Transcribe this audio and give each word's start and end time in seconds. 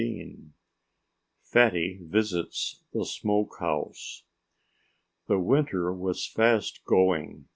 XV 0.01 0.49
FATTY 1.43 1.99
VISITS 2.01 2.81
THE 2.91 3.05
SMOKE 3.05 3.57
HOUSE 3.59 4.23
The 5.27 5.37
winter 5.37 5.93
was 5.93 6.25
fast 6.25 6.83
going. 6.85 7.45